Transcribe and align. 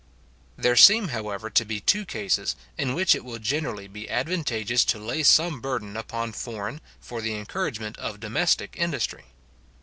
There 0.57 0.75
seem, 0.75 1.09
however, 1.09 1.51
to 1.51 1.63
be 1.63 1.79
two 1.79 2.05
cases, 2.07 2.55
in 2.75 2.95
which 2.95 3.13
it 3.13 3.23
will 3.23 3.37
generally 3.37 3.87
be 3.87 4.09
advantageous 4.09 4.83
to 4.85 4.97
lay 4.97 5.21
some 5.21 5.61
burden 5.61 5.95
upon 5.95 6.31
foreign, 6.31 6.81
for 6.99 7.21
the 7.21 7.35
encouragement 7.35 7.99
of 7.99 8.19
domestic 8.19 8.73
industry. 8.79 9.25